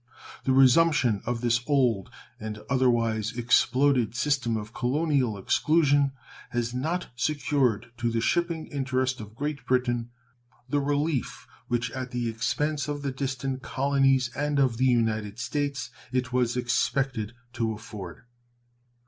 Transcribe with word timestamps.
The 0.45 0.51
resumption 0.51 1.21
of 1.27 1.41
this 1.41 1.61
old 1.67 2.09
and 2.39 2.57
otherwise 2.71 3.33
exploded 3.37 4.15
system 4.15 4.57
of 4.57 4.73
colonial 4.73 5.37
exclusion 5.37 6.13
has 6.49 6.73
not 6.73 7.09
secured 7.15 7.91
to 7.97 8.09
the 8.09 8.19
shipping 8.19 8.65
interest 8.65 9.19
of 9.19 9.35
Great 9.35 9.63
Britain 9.67 10.09
the 10.67 10.79
relief 10.79 11.45
which, 11.67 11.91
at 11.91 12.09
the 12.09 12.27
expense 12.29 12.87
of 12.87 13.03
the 13.03 13.11
distant 13.11 13.61
colonies 13.61 14.31
and 14.35 14.57
of 14.57 14.77
the 14.77 14.85
United 14.85 15.37
States, 15.37 15.91
it 16.11 16.33
was 16.33 16.57
expected 16.57 17.35
to 17.53 17.71
afford. 17.75 18.23